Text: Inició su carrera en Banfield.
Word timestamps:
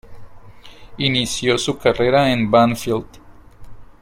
Inició 0.97 1.59
su 1.59 1.77
carrera 1.77 2.31
en 2.31 2.49
Banfield. 2.49 3.05